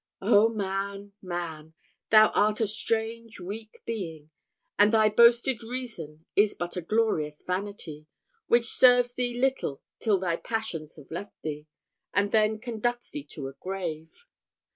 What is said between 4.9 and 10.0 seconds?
thy boasted reason is but a glorious vanity, which serves thee little